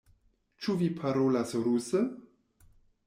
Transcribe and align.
Ĉu 0.63 0.75
vi 0.79 0.87
parolas 1.01 1.53
ruse? 1.67 2.05